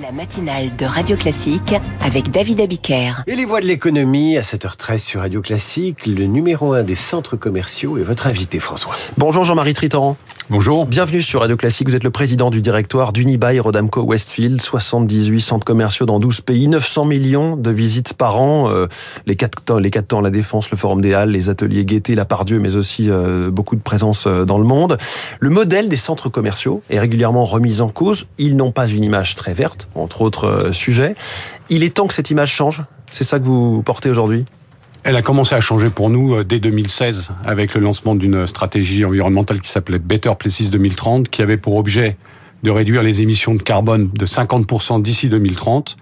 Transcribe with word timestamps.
La 0.00 0.10
matinale 0.10 0.74
de 0.76 0.86
Radio 0.86 1.16
Classique 1.16 1.74
avec 2.00 2.30
David 2.30 2.62
Abiker. 2.62 3.24
Et 3.26 3.36
les 3.36 3.44
voix 3.44 3.60
de 3.60 3.66
l'économie 3.66 4.38
à 4.38 4.40
7h13 4.40 4.98
sur 4.98 5.20
Radio 5.20 5.42
Classique, 5.42 6.06
le 6.06 6.24
numéro 6.24 6.72
1 6.72 6.82
des 6.82 6.94
centres 6.94 7.36
commerciaux 7.36 7.98
et 7.98 8.02
votre 8.02 8.26
invité 8.26 8.58
François. 8.58 8.94
Bonjour 9.18 9.44
Jean-Marie 9.44 9.74
Tritan. 9.74 10.16
Bonjour. 10.50 10.86
Bienvenue 10.86 11.22
sur 11.22 11.40
Radio 11.40 11.56
Classique. 11.56 11.88
Vous 11.88 11.94
êtes 11.94 12.02
le 12.02 12.10
président 12.10 12.50
du 12.50 12.62
directoire 12.62 13.12
d'Unibail 13.12 13.60
Rodamco 13.60 14.02
Westfield. 14.02 14.60
78 14.60 15.40
centres 15.40 15.64
commerciaux 15.64 16.04
dans 16.04 16.18
12 16.18 16.40
pays, 16.40 16.66
900 16.66 17.04
millions 17.04 17.56
de 17.56 17.70
visites 17.70 18.14
par 18.14 18.40
an. 18.40 18.68
Euh, 18.68 18.88
les 19.24 19.36
quatre 19.36 19.62
temps, 19.62 19.78
les 19.78 19.90
quatre 19.90 20.08
temps, 20.08 20.20
la 20.20 20.30
Défense, 20.30 20.70
le 20.72 20.76
Forum 20.76 21.00
des 21.00 21.14
Halles, 21.14 21.30
les 21.30 21.48
ateliers 21.48 21.84
Gaieté, 21.84 22.16
la 22.16 22.24
Pardieu, 22.24 22.58
mais 22.58 22.74
aussi 22.74 23.08
euh, 23.08 23.50
beaucoup 23.50 23.76
de 23.76 23.80
présence 23.80 24.24
euh, 24.26 24.44
dans 24.44 24.58
le 24.58 24.64
monde. 24.64 24.98
Le 25.38 25.48
modèle 25.48 25.88
des 25.88 25.96
centres 25.96 26.28
commerciaux 26.28 26.82
est 26.90 26.98
régulièrement 26.98 27.44
remis 27.44 27.80
en 27.80 27.88
cause. 27.88 28.26
Ils 28.38 28.56
n'ont 28.56 28.72
pas 28.72 28.88
une 28.88 29.04
image 29.04 29.36
très 29.36 29.54
verte 29.54 29.88
entre 29.94 30.22
autres 30.22 30.70
sujets. 30.72 31.14
Il 31.70 31.84
est 31.84 31.94
temps 31.94 32.08
que 32.08 32.14
cette 32.14 32.30
image 32.30 32.52
change. 32.52 32.82
C'est 33.12 33.24
ça 33.24 33.38
que 33.38 33.44
vous 33.44 33.82
portez 33.82 34.10
aujourd'hui? 34.10 34.44
Elle 35.04 35.16
a 35.16 35.22
commencé 35.22 35.54
à 35.54 35.60
changer 35.60 35.90
pour 35.90 36.10
nous 36.10 36.34
euh, 36.34 36.44
dès 36.44 36.60
2016 36.60 37.30
avec 37.44 37.74
le 37.74 37.80
lancement 37.80 38.14
d'une 38.14 38.46
stratégie 38.46 39.04
environnementale 39.04 39.60
qui 39.60 39.68
s'appelait 39.68 39.98
Better 39.98 40.32
Places 40.38 40.70
2030, 40.70 41.28
qui 41.28 41.42
avait 41.42 41.56
pour 41.56 41.76
objet 41.76 42.16
de 42.62 42.70
réduire 42.70 43.02
les 43.02 43.20
émissions 43.22 43.54
de 43.54 43.62
carbone 43.62 44.10
de 44.14 44.26
50% 44.26 45.02
d'ici 45.02 45.28
2030. 45.28 45.96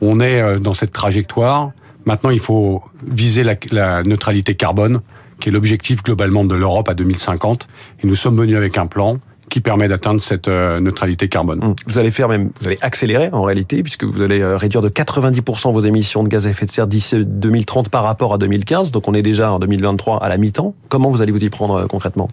On 0.00 0.20
est 0.20 0.40
euh, 0.40 0.58
dans 0.58 0.72
cette 0.72 0.92
trajectoire. 0.92 1.70
Maintenant, 2.06 2.30
il 2.30 2.40
faut 2.40 2.82
viser 3.06 3.44
la, 3.44 3.54
la 3.70 4.02
neutralité 4.02 4.54
carbone, 4.56 5.00
qui 5.38 5.50
est 5.50 5.52
l'objectif 5.52 6.02
globalement 6.02 6.44
de 6.44 6.54
l'Europe 6.54 6.88
à 6.88 6.94
2050. 6.94 7.68
Et 8.02 8.06
nous 8.06 8.16
sommes 8.16 8.36
venus 8.36 8.56
avec 8.56 8.78
un 8.78 8.86
plan 8.86 9.18
qui 9.50 9.60
permet 9.60 9.88
d'atteindre 9.88 10.20
cette 10.20 10.48
euh, 10.48 10.80
neutralité 10.80 11.28
carbone. 11.28 11.62
Hum. 11.62 11.74
Vous 11.86 11.98
allez 11.98 12.10
faire 12.10 12.28
même, 12.28 12.50
vous 12.60 12.68
allez 12.68 12.78
accélérer 12.80 13.28
en 13.32 13.42
réalité, 13.42 13.82
puisque 13.82 14.04
vous 14.04 14.22
allez 14.22 14.40
euh, 14.40 14.56
réduire 14.56 14.80
de 14.80 14.88
90% 14.88 15.72
vos 15.72 15.80
émissions 15.80 16.22
de 16.22 16.28
gaz 16.28 16.46
à 16.46 16.50
effet 16.50 16.64
de 16.64 16.70
serre 16.70 16.86
d'ici 16.86 17.22
2030 17.24 17.90
par 17.90 18.04
rapport 18.04 18.32
à 18.32 18.38
2015. 18.38 18.92
Donc 18.92 19.08
on 19.08 19.14
est 19.14 19.22
déjà 19.22 19.52
en 19.52 19.58
2023 19.58 20.22
à 20.22 20.28
la 20.28 20.38
mi-temps. 20.38 20.74
Comment 20.88 21.10
vous 21.10 21.20
allez 21.20 21.32
vous 21.32 21.44
y 21.44 21.50
prendre 21.50 21.74
euh, 21.74 21.86
concrètement? 21.86 22.28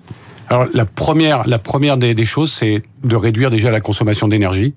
Alors 0.50 0.66
la 0.74 0.86
première, 0.86 1.46
la 1.48 1.60
première 1.60 1.98
des, 1.98 2.14
des 2.14 2.26
choses, 2.26 2.54
c'est 2.54 2.82
de 3.04 3.16
réduire 3.18 3.50
déjà 3.50 3.70
la 3.72 3.82
consommation 3.82 4.30
d'énergie. 4.30 4.74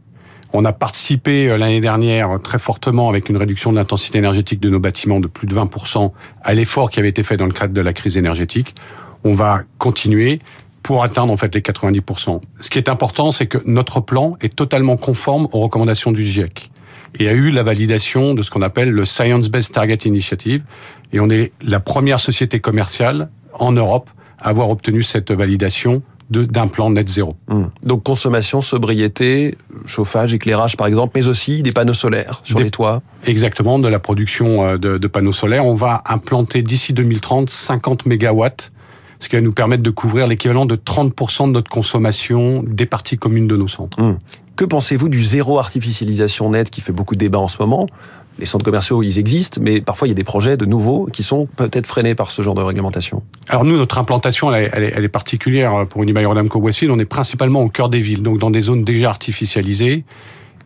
On 0.52 0.64
a 0.64 0.72
participé 0.72 1.46
l'année 1.56 1.80
dernière 1.80 2.40
très 2.42 2.58
fortement 2.58 3.08
avec 3.08 3.28
une 3.28 3.36
réduction 3.36 3.70
de 3.70 3.76
l'intensité 3.76 4.18
énergétique 4.18 4.58
de 4.58 4.68
nos 4.68 4.80
bâtiments 4.80 5.20
de 5.20 5.28
plus 5.28 5.46
de 5.46 5.54
20% 5.54 6.10
à 6.42 6.54
l'effort 6.54 6.90
qui 6.90 6.98
avait 6.98 7.08
été 7.08 7.22
fait 7.22 7.36
dans 7.36 7.46
le 7.46 7.52
cadre 7.52 7.72
de 7.72 7.80
la 7.80 7.92
crise 7.92 8.16
énergétique. 8.16 8.74
On 9.22 9.32
va 9.32 9.60
continuer 9.78 10.40
pour 10.82 11.02
atteindre 11.02 11.32
en 11.32 11.36
fait 11.36 11.54
les 11.54 11.60
90%. 11.60 12.40
Ce 12.60 12.70
qui 12.70 12.78
est 12.78 12.88
important, 12.88 13.32
c'est 13.32 13.46
que 13.46 13.58
notre 13.66 14.00
plan 14.00 14.32
est 14.40 14.54
totalement 14.54 14.96
conforme 14.96 15.48
aux 15.52 15.60
recommandations 15.60 16.12
du 16.12 16.24
GIEC 16.24 16.70
et 17.18 17.28
a 17.28 17.32
eu 17.32 17.50
la 17.50 17.62
validation 17.62 18.34
de 18.34 18.42
ce 18.42 18.50
qu'on 18.50 18.62
appelle 18.62 18.90
le 18.90 19.04
Science 19.04 19.48
Based 19.48 19.72
Target 19.72 19.98
Initiative. 20.04 20.62
Et 21.12 21.20
on 21.20 21.28
est 21.28 21.52
la 21.62 21.80
première 21.80 22.20
société 22.20 22.60
commerciale 22.60 23.30
en 23.52 23.72
Europe 23.72 24.08
à 24.38 24.48
avoir 24.48 24.70
obtenu 24.70 25.02
cette 25.02 25.32
validation 25.32 26.02
d'un 26.30 26.68
plan 26.68 26.90
net 26.90 27.08
zéro. 27.08 27.34
Mmh. 27.48 27.64
Donc 27.82 28.04
consommation, 28.04 28.60
sobriété, 28.60 29.56
chauffage, 29.84 30.32
éclairage 30.32 30.76
par 30.76 30.86
exemple, 30.86 31.12
mais 31.16 31.26
aussi 31.26 31.64
des 31.64 31.72
panneaux 31.72 31.92
solaires 31.94 32.40
sur 32.44 32.60
les 32.60 32.70
toits. 32.70 33.02
Exactement, 33.26 33.80
de 33.80 33.88
la 33.88 33.98
production 33.98 34.64
euh, 34.64 34.78
de, 34.78 34.96
de 34.96 35.08
panneaux 35.08 35.32
solaires. 35.32 35.66
On 35.66 35.74
va 35.74 36.04
implanter 36.06 36.62
d'ici 36.62 36.92
2030 36.92 37.50
50 37.50 38.06
mégawatts 38.06 38.70
ce 39.20 39.28
qui 39.28 39.36
va 39.36 39.42
nous 39.42 39.52
permettre 39.52 39.82
de 39.82 39.90
couvrir 39.90 40.26
l'équivalent 40.26 40.66
de 40.66 40.76
30% 40.76 41.46
de 41.46 41.52
notre 41.52 41.70
consommation 41.70 42.64
des 42.66 42.86
parties 42.86 43.18
communes 43.18 43.46
de 43.46 43.56
nos 43.56 43.68
centres. 43.68 43.98
Hum. 44.00 44.18
Que 44.56 44.64
pensez-vous 44.64 45.08
du 45.08 45.22
zéro 45.22 45.58
artificialisation 45.58 46.50
net 46.50 46.70
qui 46.70 46.80
fait 46.80 46.92
beaucoup 46.92 47.14
de 47.14 47.20
débats 47.20 47.38
en 47.38 47.48
ce 47.48 47.56
moment? 47.60 47.86
Les 48.38 48.46
centres 48.46 48.64
commerciaux, 48.64 49.02
ils 49.02 49.18
existent, 49.18 49.60
mais 49.62 49.80
parfois 49.80 50.08
il 50.08 50.10
y 50.10 50.12
a 50.12 50.14
des 50.14 50.24
projets 50.24 50.56
de 50.56 50.64
nouveaux 50.64 51.08
qui 51.12 51.22
sont 51.22 51.46
peut-être 51.46 51.86
freinés 51.86 52.14
par 52.14 52.30
ce 52.30 52.42
genre 52.42 52.54
de 52.54 52.62
réglementation. 52.62 53.22
Alors 53.48 53.64
nous, 53.64 53.76
notre 53.76 53.98
implantation, 53.98 54.52
elle 54.52 54.64
est, 54.64 54.92
elle 54.94 55.04
est, 55.04 55.08
particulière 55.08 55.86
pour 55.88 56.02
Unibail 56.02 56.26
Rodamco 56.26 56.58
Westfield. 56.58 56.92
On 56.92 56.98
est 56.98 57.04
principalement 57.04 57.60
au 57.62 57.68
cœur 57.68 57.88
des 57.88 58.00
villes, 58.00 58.22
donc 58.22 58.38
dans 58.38 58.50
des 58.50 58.62
zones 58.62 58.82
déjà 58.82 59.10
artificialisées. 59.10 60.04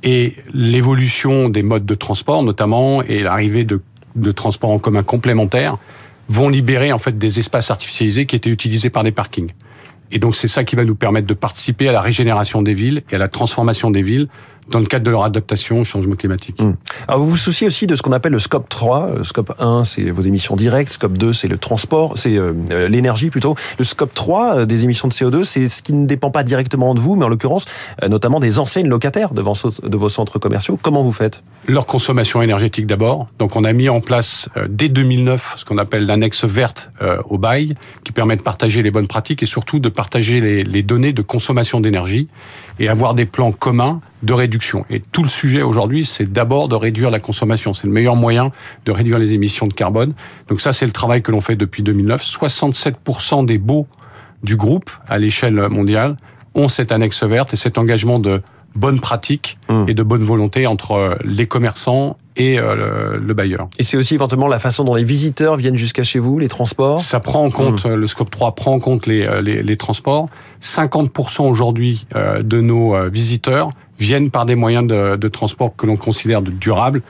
Et 0.03 0.34
l'évolution 0.53 1.48
des 1.48 1.62
modes 1.62 1.87
de 1.87 1.94
transport, 1.94 2.43
notamment, 2.43 3.03
et 3.03 3.22
l'arrivée 3.22 3.64
de, 3.64 3.81
de 4.16 4.31
transports 4.31 4.70
en 4.70 4.78
commun 4.78 5.03
complémentaires, 5.03 5.78
vont 6.29 6.49
libérer 6.49 6.93
en 6.93 6.99
fait 6.99 7.19
des 7.19 7.39
espaces 7.39 7.71
artificialisés 7.71 8.27
qui 8.27 8.37
étaient 8.37 8.51
utilisés 8.51 8.91
par 8.91 9.05
des 9.05 9.12
parkings. 9.12 9.53
Et 10.11 10.19
donc 10.19 10.37
c'est 10.37 10.49
ça 10.49 10.65
qui 10.65 10.77
va 10.77 10.85
nous 10.85 10.95
permettre 10.95 11.27
de 11.27 11.35
participer 11.35 11.89
à 11.89 11.93
la 11.93 12.01
régénération 12.01 12.62
des 12.62 12.75
villes 12.75 13.03
et 13.11 13.15
à 13.17 13.19
la 13.19 13.29
transformation 13.29 13.91
des 13.91 14.03
villes 14.03 14.29
dans 14.69 14.78
le 14.78 14.86
cadre 14.86 15.04
de 15.04 15.10
leur 15.10 15.25
adaptation 15.25 15.80
au 15.80 15.84
changement 15.84 16.14
climatique. 16.14 16.60
Mmh. 16.60 16.75
Alors 17.08 17.22
vous 17.22 17.30
vous 17.30 17.36
souciez 17.36 17.66
aussi 17.66 17.86
de 17.86 17.97
ce 17.97 18.02
qu'on 18.02 18.12
appelle 18.12 18.32
le 18.32 18.38
scope 18.38 18.69
3. 18.69 19.12
Le 19.19 19.25
scope 19.25 19.54
1, 19.58 19.84
c'est 19.84 20.10
vos 20.10 20.22
émissions 20.22 20.56
directes. 20.56 20.92
Scope 20.92 21.19
2, 21.19 21.32
c'est 21.32 21.48
le 21.48 21.58
transport, 21.58 22.16
c'est 22.16 22.36
euh, 22.36 22.52
l'énergie 22.88 23.30
plutôt. 23.30 23.54
Le 23.78 23.84
scope 23.84 24.14
3 24.14 24.58
euh, 24.58 24.66
des 24.66 24.84
émissions 24.84 25.08
de 25.08 25.12
CO2, 25.12 25.44
c'est 25.44 25.69
ce 25.69 25.82
qui 25.82 25.92
ne 25.92 26.06
dépend 26.06 26.30
pas 26.30 26.42
directement 26.42 26.94
de 26.94 27.00
vous, 27.00 27.16
mais 27.16 27.25
en 27.25 27.28
l'occurrence, 27.28 27.66
euh, 28.02 28.08
notamment 28.08 28.41
des 28.41 28.58
enseignes 28.58 28.88
locataires 28.88 29.34
de 29.34 29.42
vos, 29.42 29.54
de 29.82 29.97
vos 29.97 30.08
centres 30.08 30.38
commerciaux. 30.38 30.78
Comment 30.81 31.02
vous 31.02 31.12
faites? 31.12 31.42
Leur 31.69 31.86
consommation 31.86 32.42
énergétique 32.42 32.86
d'abord. 32.86 33.28
Donc 33.38 33.56
on 33.56 33.64
a 33.64 33.72
mis 33.72 33.88
en 33.88 34.00
place 34.00 34.48
dès 34.69 34.88
2009 34.88 35.54
ce 35.58 35.64
qu'on 35.64 35.78
appelle 35.78 36.06
l'annexe 36.06 36.44
verte 36.44 36.91
au 37.28 37.38
bail, 37.38 37.75
qui 38.04 38.12
permet 38.12 38.36
de 38.36 38.42
partager 38.42 38.82
les 38.82 38.91
bonnes 38.91 39.06
pratiques 39.06 39.42
et 39.42 39.46
surtout 39.46 39.78
de 39.78 39.88
partager 39.88 40.41
les, 40.41 40.62
les 40.62 40.82
données 40.82 41.12
de 41.12 41.22
consommation 41.22 41.81
d'énergie 41.81 42.28
et 42.78 42.88
avoir 42.88 43.14
des 43.14 43.25
plans 43.25 43.52
communs 43.52 44.00
de 44.25 44.33
réduction. 44.33 44.85
Et 44.91 45.01
tout 45.01 45.23
le 45.23 45.29
sujet 45.29 45.62
aujourd'hui, 45.62 46.05
c'est 46.05 46.31
d'abord 46.31 46.69
de 46.69 46.75
réduire 46.75 47.11
la 47.11 47.21
consommation. 47.21 47.75
C'est 47.75 47.87
le 47.87 47.93
meilleur 47.93 48.17
moyen 48.17 48.53
de 48.85 48.93
réduire 48.93 49.19
les 49.19 49.35
émissions 49.35 49.67
de 49.67 49.75
carbone. 49.75 50.15
Donc 50.49 50.61
ça, 50.61 50.73
c'est 50.73 50.87
le 50.87 50.93
travail 50.93 51.23
que 51.23 51.31
l'on 51.31 51.41
fait 51.41 51.57
depuis 51.57 51.83
2009. 51.83 52.23
67% 52.23 53.45
des 53.45 53.59
baux 53.59 53.87
du 54.43 54.57
groupe 54.57 54.91
à 55.09 55.19
l'échelle 55.19 55.69
mondiale 55.69 56.17
ont 56.55 56.69
cette 56.69 56.93
annexe 56.93 57.23
verte 57.25 57.53
et 57.53 57.57
cet 57.57 57.79
engagement 57.79 58.19
de 58.19 58.43
bonne 58.75 59.01
pratique 59.01 59.59
mmh. 59.69 59.85
et 59.89 59.95
de 59.95 60.03
bonne 60.03 60.23
volonté 60.23 60.67
entre 60.67 61.19
les 61.25 61.47
commerçants 61.47 62.17
et 62.37 62.59
euh, 62.59 63.19
le, 63.19 63.35
bailleur. 63.35 63.69
Et 63.79 63.85
c'est 63.85 63.97
aussi 63.97 64.15
éventuellement 64.15 64.49
la 64.49 64.59
façon 64.59 64.83
dont 64.83 64.97
les 64.97 65.05
visiteurs 65.05 65.56
viennent 65.56 65.77
jusqu'à 65.77 66.03
chez 66.03 66.19
vous, 66.19 66.41
les 66.41 66.49
transports? 66.49 67.01
Ça 67.01 67.21
prend 67.21 67.45
en 67.45 67.51
compte, 67.51 67.85
mmh. 67.85 67.95
le 67.95 68.06
scope 68.09 68.31
3 68.31 68.56
prend 68.56 68.73
en 68.73 68.81
compte 68.81 69.06
les, 69.06 69.25
euh, 69.25 69.41
les, 69.41 69.62
les 69.62 69.77
transports. 69.77 70.29
50% 70.61 71.49
aujourd'hui 71.49 72.06
euh, 72.17 72.43
de 72.43 72.61
nos 72.61 73.09
visiteurs 73.11 73.71
viennent 73.99 74.31
par 74.31 74.47
des 74.47 74.55
moyens 74.55 74.87
de, 74.87 75.16
de 75.16 75.28
transport 75.28 75.77
que 75.77 75.87
l'on 75.87 75.97
considère 75.97 76.43
de 76.43 76.50
durables, 76.50 77.03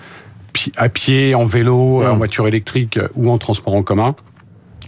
à 0.77 0.89
pied, 0.89 1.35
en 1.35 1.45
vélo, 1.45 2.03
mmh. 2.03 2.07
en 2.07 2.17
voiture 2.17 2.47
électrique 2.47 2.99
ou 3.15 3.31
en 3.31 3.39
transport 3.39 3.75
en 3.75 3.83
commun. 3.83 4.15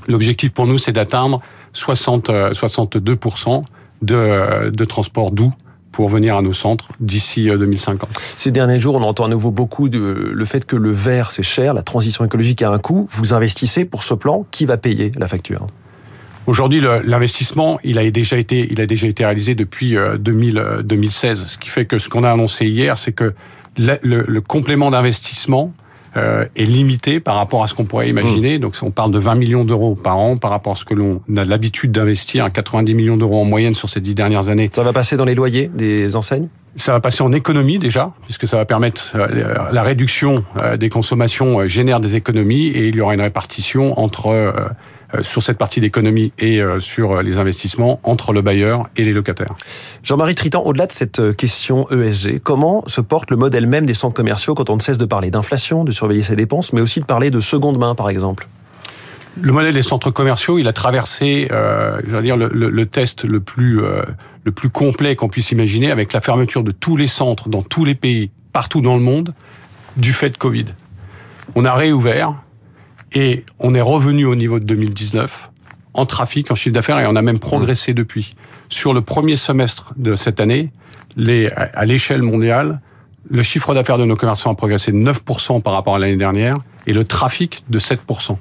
L'objectif 0.08 0.52
pour 0.52 0.66
nous, 0.66 0.78
c'est 0.78 0.92
d'atteindre 0.92 1.40
60, 1.72 2.28
62% 2.28 3.62
de, 4.02 4.70
de 4.70 4.84
transport 4.84 5.30
doux 5.30 5.52
pour 5.96 6.08
venir 6.10 6.36
à 6.36 6.42
nos 6.42 6.52
centres 6.52 6.88
d'ici 7.00 7.46
2050. 7.46 8.10
Euh, 8.10 8.20
Ces 8.36 8.50
derniers 8.50 8.78
jours, 8.78 8.96
on 8.96 9.02
entend 9.02 9.24
à 9.24 9.28
nouveau 9.28 9.50
beaucoup 9.50 9.88
de 9.88 9.98
le 9.98 10.44
fait 10.44 10.66
que 10.66 10.76
le 10.76 10.90
verre 10.90 11.32
c'est 11.32 11.42
cher, 11.42 11.72
la 11.72 11.82
transition 11.82 12.22
écologique 12.22 12.60
a 12.60 12.70
un 12.70 12.78
coût. 12.78 13.06
Vous 13.10 13.32
investissez 13.32 13.86
pour 13.86 14.04
ce 14.04 14.12
plan, 14.12 14.44
qui 14.50 14.66
va 14.66 14.76
payer 14.76 15.10
la 15.16 15.26
facture? 15.26 15.66
Aujourd'hui, 16.46 16.80
l'investissement, 17.04 17.78
il 17.82 17.98
a 17.98 18.08
déjà 18.10 18.38
été, 18.38 18.68
il 18.70 18.80
a 18.80 18.86
déjà 18.86 19.08
été 19.08 19.24
réalisé 19.24 19.54
depuis 19.54 19.96
2000, 20.18 20.58
euh, 20.58 20.82
2016. 20.82 21.42
Euh, 21.42 21.46
ce 21.46 21.58
qui 21.58 21.68
fait 21.68 21.86
que 21.86 21.98
ce 21.98 22.08
qu'on 22.08 22.22
a 22.22 22.30
annoncé 22.30 22.66
hier, 22.66 22.98
c'est 22.98 23.12
que 23.12 23.34
le, 23.76 23.98
le, 24.02 24.24
le 24.26 24.40
complément 24.40 24.90
d'investissement 24.90 25.72
euh, 26.16 26.46
est 26.54 26.64
limité 26.64 27.18
par 27.18 27.34
rapport 27.34 27.64
à 27.64 27.66
ce 27.66 27.74
qu'on 27.74 27.84
pourrait 27.84 28.08
imaginer. 28.08 28.58
Mmh. 28.58 28.60
Donc 28.60 28.76
on 28.80 28.92
parle 28.92 29.10
de 29.10 29.18
20 29.18 29.34
millions 29.34 29.64
d'euros 29.64 29.96
par 29.96 30.18
an 30.18 30.36
par 30.36 30.50
rapport 30.50 30.74
à 30.74 30.76
ce 30.76 30.84
que 30.84 30.94
l'on 30.94 31.20
a 31.36 31.44
l'habitude 31.44 31.90
d'investir, 31.90 32.50
90 32.50 32.94
millions 32.94 33.16
d'euros 33.16 33.40
en 33.40 33.44
moyenne 33.44 33.74
sur 33.74 33.88
ces 33.88 34.00
dix 34.00 34.14
dernières 34.14 34.48
années. 34.48 34.70
Ça 34.72 34.84
va 34.84 34.92
passer 34.92 35.16
dans 35.16 35.24
les 35.24 35.34
loyers 35.34 35.68
des 35.74 36.14
enseignes? 36.14 36.48
Ça 36.76 36.92
va 36.92 37.00
passer 37.00 37.22
en 37.22 37.32
économie 37.32 37.78
déjà, 37.78 38.12
puisque 38.24 38.46
ça 38.46 38.56
va 38.56 38.66
permettre 38.66 39.16
la 39.72 39.82
réduction 39.82 40.44
des 40.78 40.90
consommations 40.90 41.66
génère 41.66 42.00
des 42.00 42.16
économies 42.16 42.66
et 42.66 42.88
il 42.88 42.96
y 42.96 43.00
aura 43.00 43.14
une 43.14 43.22
répartition 43.22 43.98
entre 43.98 44.52
sur 45.22 45.42
cette 45.42 45.58
partie 45.58 45.80
d'économie 45.80 46.32
et 46.38 46.60
euh, 46.60 46.80
sur 46.80 47.12
euh, 47.12 47.22
les 47.22 47.38
investissements 47.38 48.00
entre 48.02 48.32
le 48.32 48.42
bailleur 48.42 48.82
et 48.96 49.04
les 49.04 49.12
locataires. 49.12 49.54
Jean-Marie 50.02 50.34
Tritan, 50.34 50.62
au-delà 50.64 50.86
de 50.86 50.92
cette 50.92 51.36
question 51.36 51.88
ESG, 51.90 52.40
comment 52.40 52.84
se 52.86 53.00
porte 53.00 53.30
le 53.30 53.36
modèle 53.36 53.66
même 53.66 53.86
des 53.86 53.94
centres 53.94 54.14
commerciaux 54.14 54.54
quand 54.54 54.70
on 54.70 54.76
ne 54.76 54.80
cesse 54.80 54.98
de 54.98 55.04
parler 55.04 55.30
d'inflation, 55.30 55.84
de 55.84 55.92
surveiller 55.92 56.22
ses 56.22 56.36
dépenses, 56.36 56.72
mais 56.72 56.80
aussi 56.80 57.00
de 57.00 57.04
parler 57.04 57.30
de 57.30 57.40
seconde 57.40 57.78
main, 57.78 57.94
par 57.94 58.08
exemple? 58.08 58.48
Le 59.40 59.52
modèle 59.52 59.74
des 59.74 59.82
centres 59.82 60.10
commerciaux, 60.10 60.58
il 60.58 60.66
a 60.66 60.72
traversé, 60.72 61.48
euh, 61.50 62.00
je 62.06 62.16
veux 62.16 62.22
dire, 62.22 62.38
le, 62.38 62.48
le, 62.48 62.70
le, 62.70 62.86
test 62.86 63.24
le 63.24 63.40
plus 63.40 63.82
euh, 63.82 64.02
le 64.44 64.52
plus 64.52 64.70
complet 64.70 65.14
qu'on 65.14 65.28
puisse 65.28 65.50
imaginer, 65.50 65.90
avec 65.90 66.12
la 66.14 66.20
fermeture 66.22 66.62
de 66.62 66.70
tous 66.70 66.96
les 66.96 67.06
centres 67.06 67.50
dans 67.50 67.62
tous 67.62 67.84
les 67.84 67.94
pays, 67.94 68.30
partout 68.52 68.80
dans 68.80 68.96
le 68.96 69.02
monde, 69.02 69.34
du 69.96 70.14
fait 70.14 70.30
de 70.30 70.38
Covid. 70.38 70.66
On 71.54 71.64
a 71.64 71.74
réouvert, 71.74 72.36
et 73.12 73.44
on 73.58 73.74
est 73.74 73.80
revenu 73.80 74.24
au 74.26 74.34
niveau 74.34 74.58
de 74.58 74.64
2019 74.64 75.50
en 75.94 76.06
trafic, 76.06 76.50
en 76.50 76.54
chiffre 76.54 76.74
d'affaires, 76.74 76.98
et 77.00 77.06
on 77.06 77.16
a 77.16 77.22
même 77.22 77.38
progressé 77.38 77.94
depuis. 77.94 78.34
Sur 78.68 78.92
le 78.92 79.00
premier 79.00 79.36
semestre 79.36 79.94
de 79.96 80.14
cette 80.14 80.40
année, 80.40 80.70
les, 81.16 81.48
à 81.48 81.84
l'échelle 81.86 82.22
mondiale, 82.22 82.80
le 83.30 83.42
chiffre 83.42 83.74
d'affaires 83.74 83.98
de 83.98 84.04
nos 84.04 84.16
commerçants 84.16 84.52
a 84.52 84.54
progressé 84.54 84.92
de 84.92 84.98
9% 84.98 85.62
par 85.62 85.72
rapport 85.72 85.94
à 85.94 85.98
l'année 85.98 86.16
dernière 86.16 86.56
et 86.86 86.92
le 86.92 87.04
trafic 87.04 87.64
de 87.68 87.78
7%. 87.78 88.36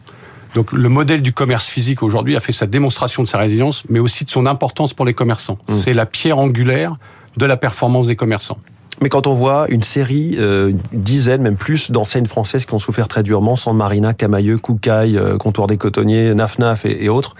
Donc 0.53 0.71
le 0.71 0.89
modèle 0.89 1.21
du 1.21 1.33
commerce 1.33 1.67
physique 1.67 2.03
aujourd'hui 2.03 2.35
a 2.35 2.39
fait 2.39 2.51
sa 2.51 2.65
démonstration 2.65 3.23
de 3.23 3.27
sa 3.27 3.37
résilience, 3.37 3.83
mais 3.89 3.99
aussi 3.99 4.25
de 4.25 4.29
son 4.29 4.45
importance 4.45 4.93
pour 4.93 5.05
les 5.05 5.13
commerçants. 5.13 5.57
Mmh. 5.67 5.73
C'est 5.73 5.93
la 5.93 6.05
pierre 6.05 6.37
angulaire 6.37 6.93
de 7.37 7.45
la 7.45 7.57
performance 7.57 8.07
des 8.07 8.15
commerçants. 8.15 8.57
Mais 9.01 9.09
quand 9.09 9.27
on 9.27 9.33
voit 9.33 9.65
une 9.69 9.83
série, 9.83 10.35
euh, 10.39 10.69
une 10.69 11.01
dizaine, 11.01 11.41
même 11.41 11.57
plus, 11.57 11.91
d'enseignes 11.91 12.25
françaises 12.25 12.65
qui 12.65 12.73
ont 12.73 12.79
souffert 12.79 13.07
très 13.07 13.23
durement, 13.23 13.55
San 13.55 13.75
Marina, 13.75 14.13
Camailleux, 14.13 14.57
Koukaï, 14.57 15.17
euh, 15.17 15.37
Comptoir 15.37 15.67
des 15.67 15.77
Cotonniers, 15.77 16.33
Naf 16.33 16.59
Naf 16.59 16.85
et, 16.85 17.05
et 17.05 17.09
autres, 17.09 17.35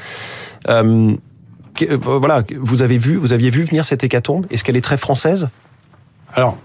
euh, 0.68 1.14
que, 1.74 1.94
voilà, 1.94 2.44
vous 2.60 2.84
avez 2.84 2.98
vu, 2.98 3.16
vous 3.16 3.34
aviez 3.34 3.50
vu 3.50 3.64
venir 3.64 3.86
cette 3.86 4.04
hécatombe? 4.04 4.46
Est-ce 4.50 4.64
qu'elle 4.64 4.78
est 4.78 4.82
très 4.82 4.98
française? 4.98 5.48
Alors, 6.34 6.58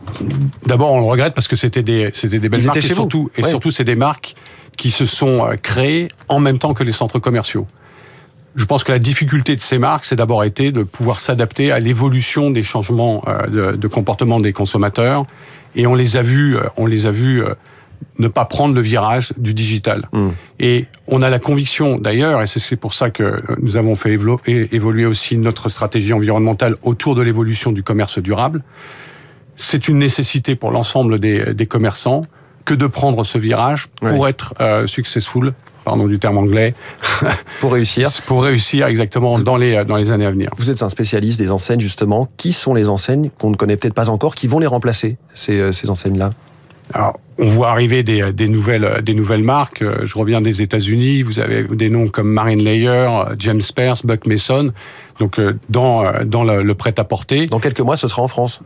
d'abord, 0.67 0.93
on 0.93 0.99
le 0.99 1.07
regrette 1.07 1.35
parce 1.35 1.47
que 1.47 1.57
c'était 1.57 1.85
des, 1.85 2.11
c'était 2.13 2.41
des 2.41 2.49
belles 2.49 2.65
marques 2.65 2.79
et 2.79 2.81
surtout, 2.81 3.31
et 3.37 3.45
surtout, 3.45 3.71
c'est 3.71 3.85
des 3.85 3.95
marques 3.95 4.35
qui 4.77 4.91
se 4.91 5.05
sont 5.05 5.49
créées 5.63 6.09
en 6.29 6.41
même 6.41 6.59
temps 6.59 6.75
que 6.75 6.83
les 6.83 6.93
centres 6.93 7.21
commerciaux. 7.21 7.67
Je 8.57 8.65
pense 8.65 8.85
que 8.85 8.93
la 8.93 8.99
difficulté 8.99 9.55
de 9.55 9.61
ces 9.61 9.79
marques, 9.79 10.05
c'est 10.05 10.17
d'abord 10.17 10.45
été 10.45 10.73
de 10.73 10.83
pouvoir 10.83 11.21
s'adapter 11.21 11.71
à 11.73 11.79
l'évolution 11.79 12.51
des 12.51 12.63
changements 12.63 13.23
de, 13.49 13.77
de, 13.77 13.89
comportement 13.89 14.41
des 14.41 14.53
consommateurs, 14.53 15.25
et 15.77 15.87
on 15.87 15.95
les 15.95 16.17
a 16.17 16.23
vus, 16.23 16.57
on 16.77 16.87
les 16.87 17.07
a 17.07 17.13
vus 17.13 17.45
ne 18.19 18.29
pas 18.29 18.45
prendre 18.45 18.75
le 18.75 18.81
virage 18.81 19.33
du 19.37 19.55
digital. 19.55 20.09
Mmh. 20.13 20.29
Et 20.59 20.87
on 21.07 21.23
a 21.23 21.31
la 21.31 21.39
conviction, 21.39 21.97
d'ailleurs, 21.99 22.43
et 22.43 22.47
c'est 22.47 22.77
pour 22.77 22.95
ça 22.95 23.11
que 23.11 23.37
nous 23.61 23.77
avons 23.77 23.95
fait 23.95 24.13
évoluer 24.13 25.07
aussi 25.07 25.37
notre 25.37 25.69
stratégie 25.69 26.13
environnementale 26.13 26.77
autour 26.83 27.15
de 27.15 27.23
l'évolution 27.23 27.73
du 27.73 27.83
commerce 27.83 28.19
durable, 28.19 28.63
c'est 29.57 29.89
une 29.89 29.99
nécessité 29.99 30.55
pour 30.55 30.71
l'ensemble 30.71 31.19
des, 31.19 31.55
des, 31.55 31.67
commerçants 31.67 32.23
que 32.65 32.75
de 32.75 32.87
prendre 32.87 33.25
ce 33.25 33.39
virage 33.39 33.89
pour 34.01 34.29
être 34.29 34.55
euh, 34.61 34.87
successful, 34.87 35.53
pardon 35.85 36.07
du 36.07 36.19
terme 36.19 36.39
anglais. 36.39 36.75
pour 37.61 37.73
réussir. 37.73 38.09
pour 38.27 38.43
réussir 38.43 38.87
exactement 38.87 39.39
dans 39.39 39.57
les, 39.57 39.85
dans 39.85 39.97
les 39.97 40.11
années 40.13 40.27
à 40.27 40.31
venir. 40.31 40.51
Vous 40.57 40.71
êtes 40.71 40.83
un 40.83 40.89
spécialiste 40.89 41.39
des 41.39 41.51
enseignes 41.51 41.81
justement. 41.81 42.29
Qui 42.37 42.53
sont 42.53 42.75
les 42.75 42.89
enseignes 42.89 43.31
qu'on 43.39 43.51
ne 43.51 43.57
connaît 43.57 43.77
peut-être 43.77 43.95
pas 43.95 44.11
encore, 44.11 44.35
qui 44.35 44.47
vont 44.47 44.59
les 44.59 44.67
remplacer, 44.67 45.19
ces, 45.35 45.59
euh, 45.59 45.73
ces 45.73 45.91
enseignes-là? 45.91 46.31
Alors, 46.93 47.21
on 47.39 47.47
voit 47.47 47.71
arriver 47.71 48.03
des, 48.03 48.33
des, 48.33 48.49
nouvelles, 48.49 49.03
des 49.03 49.15
nouvelles 49.15 49.45
marques. 49.45 49.85
Je 50.03 50.19
reviens 50.19 50.41
des 50.41 50.61
États-Unis. 50.63 51.23
Vous 51.23 51.39
avez 51.39 51.63
des 51.63 51.89
noms 51.89 52.09
comme 52.09 52.29
Marine 52.29 52.63
Layer, 52.63 53.09
James 53.39 53.61
Spears, 53.61 53.99
Buck 54.05 54.27
Mason. 54.27 54.73
Donc, 55.19 55.41
dans, 55.69 56.05
dans 56.25 56.45
le, 56.45 56.63
le 56.63 56.75
prêt-à-porter. 56.75 57.47
Dans 57.47 57.61
quelques 57.61 57.81
mois, 57.81 57.97
ce 57.97 58.09
sera 58.09 58.23
en 58.23 58.29
France. 58.29 58.61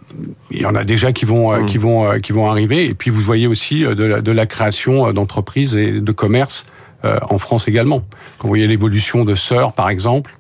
Il 0.51 0.63
y 0.63 0.67
en 0.67 0.75
a 0.75 0.85
déjà 0.85 1.13
qui 1.13 1.25
vont, 1.25 1.53
mmh. 1.53 1.67
qui 1.67 1.79
vont, 1.79 2.19
qui 2.21 2.33
vont 2.33 2.51
arriver. 2.51 2.87
Et 2.87 2.95
puis, 2.95 3.11
vous 3.11 3.21
voyez 3.21 3.47
aussi 3.47 3.83
de 3.83 4.05
la, 4.05 4.21
de 4.21 4.33
la 4.33 4.47
création 4.47 5.13
d'entreprises 5.13 5.77
et 5.77 6.01
de 6.01 6.13
commerces 6.13 6.65
en 7.03 7.39
France 7.39 7.69
également. 7.69 8.03
Quand 8.39 8.49
vous 8.49 8.49
voyez 8.49 8.67
l'évolution 8.67 9.25
de 9.25 9.35
Sœur, 9.35 9.75
par 9.75 9.91
exemple, 9.91 10.37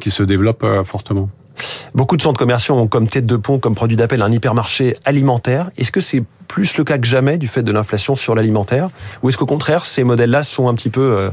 qui 0.00 0.10
se 0.10 0.24
développe 0.24 0.66
fortement. 0.84 1.30
Beaucoup 1.94 2.16
de 2.16 2.22
centres 2.22 2.38
commerciaux 2.38 2.74
ont 2.74 2.86
comme 2.86 3.06
tête 3.06 3.26
de 3.26 3.36
pont, 3.36 3.58
comme 3.58 3.74
produit 3.74 3.96
d'appel, 3.96 4.22
un 4.22 4.32
hypermarché 4.32 4.96
alimentaire. 5.04 5.70
Est-ce 5.76 5.92
que 5.92 6.00
c'est 6.00 6.24
plus 6.48 6.76
le 6.78 6.84
cas 6.84 6.96
que 6.96 7.06
jamais 7.06 7.36
du 7.36 7.48
fait 7.48 7.62
de 7.62 7.70
l'inflation 7.70 8.16
sur 8.16 8.34
l'alimentaire? 8.34 8.88
Ou 9.22 9.28
est-ce 9.28 9.36
qu'au 9.36 9.46
contraire, 9.46 9.84
ces 9.84 10.02
modèles-là 10.02 10.42
sont 10.42 10.68
un 10.68 10.74
petit 10.74 10.88
peu 10.88 11.00
euh, 11.00 11.30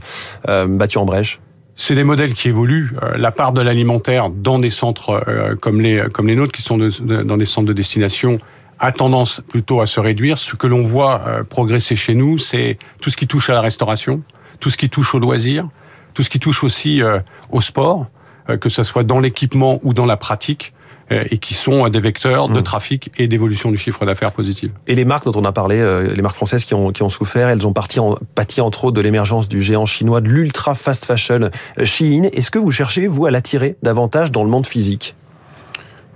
euh, 0.49 0.67
battus 0.67 0.97
en 0.97 1.05
brèche? 1.05 1.39
C'est 1.75 1.95
des 1.95 2.03
modèles 2.03 2.33
qui 2.33 2.49
évoluent. 2.49 2.91
La 3.15 3.31
part 3.31 3.53
de 3.53 3.61
l'alimentaire 3.61 4.29
dans 4.29 4.57
des 4.57 4.69
centres 4.69 5.23
euh, 5.29 5.55
comme 5.55 5.79
les 5.79 6.03
comme 6.11 6.27
les 6.27 6.35
nôtres, 6.35 6.51
qui 6.51 6.61
sont 6.61 6.77
dans 6.77 7.37
des 7.37 7.45
centres 7.45 7.67
de 7.67 7.73
destination, 7.73 8.37
a 8.79 8.91
tendance 8.91 9.41
plutôt 9.47 9.79
à 9.79 9.85
se 9.85 10.01
réduire. 10.01 10.37
Ce 10.37 10.57
que 10.57 10.67
l'on 10.67 10.81
voit 10.81 11.21
progresser 11.49 11.95
chez 11.95 12.15
nous, 12.15 12.37
c'est 12.37 12.77
tout 13.01 13.09
ce 13.09 13.15
qui 13.15 13.27
touche 13.27 13.49
à 13.49 13.53
la 13.53 13.61
restauration, 13.61 14.21
tout 14.59 14.69
ce 14.69 14.75
qui 14.75 14.89
touche 14.89 15.15
au 15.15 15.19
loisir, 15.19 15.69
tout 16.13 16.23
ce 16.23 16.29
qui 16.29 16.39
touche 16.39 16.65
aussi 16.65 17.01
au 17.49 17.61
sport 17.61 18.07
que 18.57 18.69
ce 18.69 18.83
soit 18.83 19.03
dans 19.03 19.19
l'équipement 19.19 19.79
ou 19.83 19.93
dans 19.93 20.05
la 20.05 20.17
pratique 20.17 20.73
et 21.11 21.39
qui 21.39 21.55
sont 21.55 21.89
des 21.89 21.99
vecteurs 21.99 22.49
de 22.49 22.59
trafic 22.59 23.09
et 23.17 23.27
d'évolution 23.27 23.71
du 23.71 23.77
chiffre 23.77 24.05
d'affaires 24.05 24.31
positive. 24.31 24.71
Et 24.85 24.93
les 24.93 25.05
marques 25.05 25.25
dont 25.25 25.41
on 25.41 25.43
a 25.43 25.51
parlé, 25.51 25.83
les 26.15 26.21
marques 26.21 26.35
françaises 26.35 26.65
qui 26.65 26.75
ont, 26.75 26.91
qui 26.91 27.01
ont 27.01 27.09
souffert, 27.09 27.49
elles 27.49 27.65
ont 27.65 27.73
parti 27.73 27.99
en, 27.99 28.19
pâti 28.35 28.61
entre 28.61 28.85
autres 28.85 28.95
de 28.95 29.01
l'émergence 29.01 29.47
du 29.47 29.59
géant 29.63 29.87
chinois, 29.87 30.21
de 30.21 30.29
l'ultra 30.29 30.75
fast 30.75 31.05
fashion 31.05 31.49
Shein. 31.83 32.29
Est-ce 32.31 32.51
que 32.51 32.59
vous 32.59 32.69
cherchez, 32.69 33.07
vous, 33.07 33.25
à 33.25 33.31
l'attirer 33.31 33.75
davantage 33.81 34.29
dans 34.29 34.43
le 34.43 34.51
monde 34.51 34.67
physique? 34.67 35.15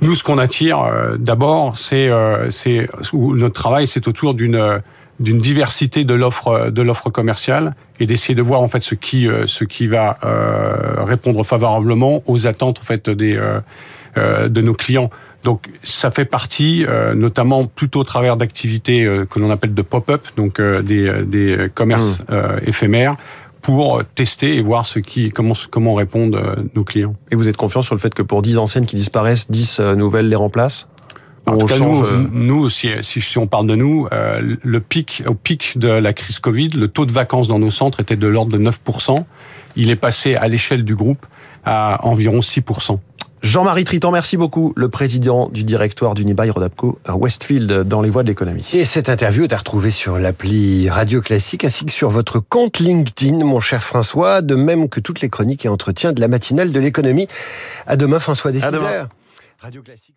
Nous, 0.04 0.16
ce 0.16 0.24
qu'on 0.24 0.38
attire, 0.38 0.80
euh, 0.82 1.16
d'abord, 1.18 1.78
c'est 1.78 2.10
euh, 2.10 2.50
notre 3.14 3.54
travail, 3.54 3.88
c'est 3.88 4.08
autour 4.10 4.34
d'une 4.34 4.82
d'une 5.20 5.38
diversité 5.38 6.04
de 6.04 6.14
l'offre 6.14 6.70
de 6.70 6.82
l'offre 6.82 7.10
commerciale 7.10 7.76
et 8.00 8.06
d'essayer 8.06 8.36
de 8.36 8.42
voir 8.42 8.62
en 8.62 8.68
fait 8.68 8.82
ce 8.82 8.96
qui 8.96 9.28
ce 9.46 9.64
qui 9.64 9.88
va 9.88 10.18
euh, 10.24 11.04
répondre 11.04 11.44
favorablement 11.46 12.22
aux 12.26 12.48
attentes 12.48 12.80
en 12.80 12.84
fait 12.84 13.10
des 13.10 13.38
euh, 14.18 14.50
de 14.50 14.62
nos 14.62 14.74
clients. 14.74 15.10
Donc 15.44 15.70
ça 15.84 16.10
fait 16.10 16.26
partie, 16.26 16.86
euh, 16.88 17.14
notamment 17.14 17.66
plutôt 17.68 18.00
au 18.00 18.04
travers 18.04 18.38
d'activités 18.38 19.04
euh, 19.04 19.26
que 19.26 19.40
l'on 19.40 19.52
appelle 19.52 19.74
de 19.74 19.82
pop-up, 19.82 20.28
donc 20.38 20.60
euh, 20.60 20.82
des, 20.82 21.24
des 21.26 21.68
commerces 21.74 22.22
mmh. 22.30 22.68
éphémères 22.68 23.16
pour 23.62 24.04
tester 24.16 24.58
et 24.58 24.62
voir 24.62 24.86
ce 24.86 25.00
qui, 25.00 25.32
comment, 25.32 25.54
comment 25.72 25.94
répondent 25.94 26.38
nos 26.76 26.84
clients. 26.84 27.16
Et 27.32 27.36
vous 27.36 27.48
êtes 27.48 27.56
confiant 27.56 27.82
sur 27.82 27.96
le 27.96 28.00
fait 28.00 28.14
que 28.14 28.22
pour 28.22 28.42
10 28.42 28.58
anciennes 28.58 28.86
qui 28.86 28.98
disparaissent, 28.98 29.50
10 29.50 29.80
nouvelles 29.96 30.28
les 30.28 30.36
remplacent? 30.36 30.90
En 31.46 31.58
tout 31.58 31.66
cas, 31.66 31.78
change... 31.78 32.04
nous, 32.04 32.30
nous 32.32 32.70
si, 32.70 32.90
si, 33.02 33.38
on 33.38 33.48
parle 33.48 33.68
de 33.68 33.76
nous, 33.76 34.08
euh, 34.14 34.56
le 34.62 34.80
pic, 34.80 35.24
au 35.28 35.34
pic 35.34 35.78
de 35.78 35.90
la 35.90 36.14
crise 36.14 36.40
Covid, 36.40 36.70
le 36.70 36.88
taux 36.88 37.06
de 37.06 37.12
vacances 37.12 37.48
dans 37.48 37.60
nos 37.60 37.70
centres 37.70 38.00
était 38.00 38.16
de 38.16 38.28
l'ordre 38.28 38.58
de 38.58 38.64
9%. 38.64 39.16
Il 39.76 39.90
est 39.90 39.96
passé 39.96 40.36
à 40.36 40.48
l'échelle 40.48 40.86
du 40.86 40.96
groupe 40.96 41.26
à 41.66 42.06
environ 42.06 42.40
6%. 42.40 42.98
Jean-Marie 43.42 43.84
Triton, 43.84 44.12
merci 44.12 44.38
beaucoup, 44.38 44.72
le 44.78 44.88
président 44.88 45.50
du 45.50 45.66
directoire 45.66 46.14
d'Unibail 46.14 46.50
Rodapco 46.50 46.98
à 47.04 47.18
Westfield 47.18 47.84
dans 47.84 48.02
les 48.02 48.10
voies 48.10 48.24
de 48.24 48.30
l'économie. 48.30 48.66
Et 48.72 48.86
cette 48.86 49.10
interview 49.10 49.44
est 49.44 49.52
à 49.52 49.58
retrouver 49.58 49.92
sur 49.92 50.18
l'appli 50.18 50.90
Radio 50.90 51.22
Classique 51.22 51.66
ainsi 51.66 51.86
que 51.86 51.92
sur 51.92 52.10
votre 52.10 52.40
compte 52.40 52.80
LinkedIn, 52.80 53.44
mon 53.44 53.60
cher 53.60 53.84
François, 53.84 54.42
de 54.42 54.56
même 54.56 54.88
que 54.88 55.02
toutes 55.02 55.20
les 55.20 55.28
chroniques 55.28 55.66
et 55.66 55.70
entretiens 55.70 56.14
de 56.14 56.22
la 56.22 56.30
matinale 56.30 56.72
de 56.72 56.80
l'économie. 56.80 57.28
À 57.86 57.98
demain, 57.98 58.20
François, 58.22 58.54
dès 58.54 58.62
Radio 59.60 59.82
Classique. 59.82 60.16